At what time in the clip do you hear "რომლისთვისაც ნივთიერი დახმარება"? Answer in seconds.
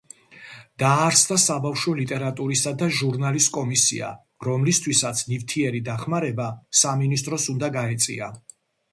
4.47-6.47